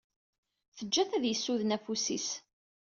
Teǧǧa-t 0.75 1.11
ad 1.17 1.23
as-yessuden 1.25 1.75
afus-is. 1.75 2.29